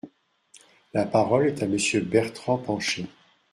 La 0.95 1.05
parole 1.05 1.45
est 1.45 1.61
à 1.61 1.67
Monsieur 1.67 2.01
Bertrand 2.01 2.57
Pancher. 2.57 3.05